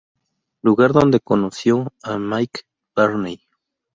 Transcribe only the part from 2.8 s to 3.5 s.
Varney.